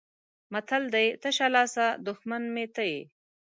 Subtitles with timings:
[0.53, 3.01] متل دی: تشه لاسه دښمن مې ته یې.